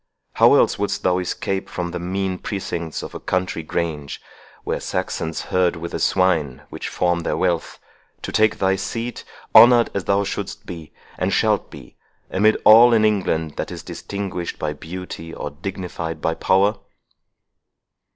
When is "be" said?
10.65-10.91, 11.69-11.97